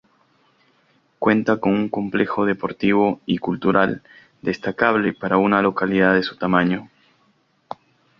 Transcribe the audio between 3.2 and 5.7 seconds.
y cultural destacable para una